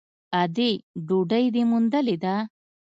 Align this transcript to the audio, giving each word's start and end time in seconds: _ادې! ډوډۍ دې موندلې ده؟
_ادې! 0.41 0.71
ډوډۍ 1.07 1.45
دې 1.53 1.63
موندلې 1.71 2.15
ده؟ 2.23 2.35